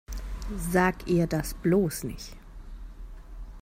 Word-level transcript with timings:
Sag 0.57 1.07
ihr 1.07 1.27
das 1.27 1.53
bloß 1.53 2.05
nicht! 2.05 2.35